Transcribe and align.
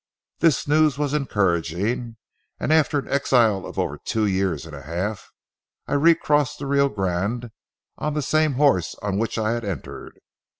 This 0.39 0.67
news 0.67 0.97
was 0.97 1.13
encouraging, 1.13 2.17
and 2.59 2.73
after 2.73 2.97
an 2.97 3.07
exile 3.07 3.67
of 3.67 3.77
over 3.77 3.99
two 3.99 4.25
years 4.25 4.65
and 4.65 4.75
a 4.75 4.81
half, 4.81 5.29
I 5.85 5.93
recrossed 5.93 6.57
the 6.57 6.65
Rio 6.65 6.89
Grande 6.89 7.51
on 7.99 8.15
the 8.15 8.23
same 8.23 8.53
horse 8.53 8.95
on 9.03 9.19
which 9.19 9.37
I 9.37 9.51
had 9.51 9.63
entered. 9.63 10.19